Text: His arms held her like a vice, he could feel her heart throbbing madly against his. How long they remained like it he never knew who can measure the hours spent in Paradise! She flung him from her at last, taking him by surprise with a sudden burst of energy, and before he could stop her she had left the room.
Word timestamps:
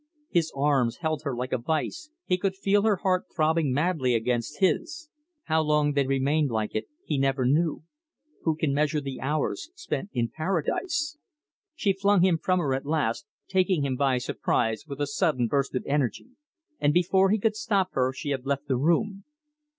His 0.31 0.51
arms 0.55 0.97
held 1.01 1.21
her 1.21 1.35
like 1.35 1.53
a 1.53 1.59
vice, 1.59 2.09
he 2.25 2.35
could 2.35 2.55
feel 2.55 2.81
her 2.81 2.95
heart 2.95 3.25
throbbing 3.35 3.71
madly 3.71 4.15
against 4.15 4.59
his. 4.59 5.11
How 5.43 5.61
long 5.61 5.93
they 5.93 6.07
remained 6.07 6.49
like 6.49 6.73
it 6.73 6.87
he 7.05 7.19
never 7.19 7.45
knew 7.45 7.83
who 8.41 8.55
can 8.55 8.73
measure 8.73 8.99
the 8.99 9.21
hours 9.21 9.69
spent 9.75 10.09
in 10.11 10.27
Paradise! 10.35 11.19
She 11.75 11.93
flung 11.93 12.23
him 12.23 12.39
from 12.41 12.57
her 12.59 12.73
at 12.73 12.87
last, 12.87 13.27
taking 13.47 13.85
him 13.85 13.95
by 13.95 14.17
surprise 14.17 14.85
with 14.87 14.99
a 14.99 15.05
sudden 15.05 15.45
burst 15.45 15.75
of 15.75 15.85
energy, 15.85 16.29
and 16.79 16.95
before 16.95 17.29
he 17.29 17.37
could 17.37 17.55
stop 17.55 17.89
her 17.91 18.11
she 18.11 18.29
had 18.31 18.43
left 18.43 18.67
the 18.67 18.77
room. 18.77 19.23